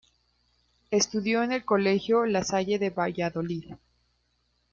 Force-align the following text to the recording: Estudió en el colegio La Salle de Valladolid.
Estudió 0.89 1.43
en 1.43 1.51
el 1.51 1.63
colegio 1.63 2.25
La 2.25 2.43
Salle 2.43 2.79
de 2.79 2.89
Valladolid. 2.89 3.65